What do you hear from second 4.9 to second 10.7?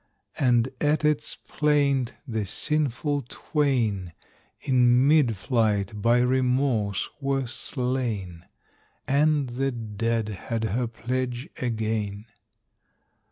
mid flight by remorse were slain, And the dead had